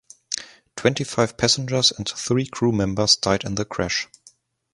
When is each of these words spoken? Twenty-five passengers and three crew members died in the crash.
Twenty-five 0.77 1.37
passengers 1.37 1.91
and 1.91 2.09
three 2.09 2.47
crew 2.47 2.71
members 2.71 3.15
died 3.15 3.43
in 3.43 3.53
the 3.53 3.65
crash. 3.65 4.07